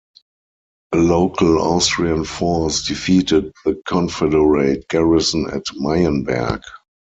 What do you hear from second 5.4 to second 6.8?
at Meienberg.